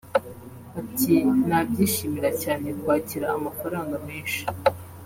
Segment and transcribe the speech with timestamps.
[0.79, 1.15] Ati
[1.47, 4.41] "Nabyishimira cyane kwakira amafaranga menshi